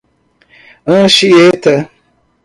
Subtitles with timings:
[0.99, 1.75] Anchieta